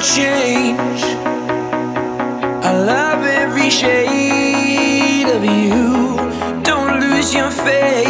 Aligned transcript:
change. 0.00 1.02
I 2.64 2.72
love 2.72 3.22
every 3.22 3.68
shade 3.68 5.28
of 5.28 5.44
you. 5.44 6.62
Don't 6.62 7.00
lose 7.00 7.34
your 7.34 7.50
faith. 7.50 8.09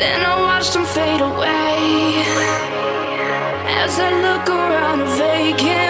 Then 0.00 0.22
I 0.24 0.40
watched 0.40 0.72
them 0.72 0.86
fade 0.86 1.20
away 1.20 2.24
as 3.82 4.00
I 4.00 4.10
look 4.22 4.48
around 4.48 5.02
a 5.02 5.04
vacant. 5.04 5.89